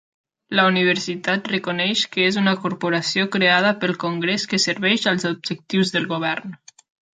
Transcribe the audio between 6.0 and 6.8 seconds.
govern.